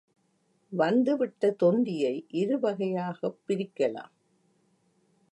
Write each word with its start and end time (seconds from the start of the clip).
வந்துவிட்ட 0.69 1.51
தொந்தியை 1.51 2.25
இருவகையாகப் 2.31 3.37
பிரிக்கலாம். 3.47 4.11